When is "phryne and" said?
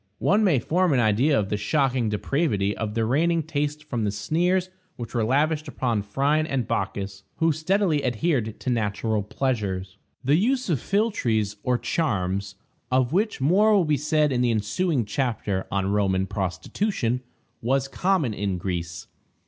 6.01-6.67